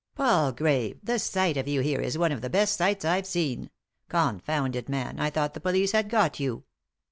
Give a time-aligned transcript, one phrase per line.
[0.15, 3.69] "Palgrave, the sight of you here is one of the best sights I've seen.
[4.09, 6.63] ^Confound it, man, I thought the police had got you."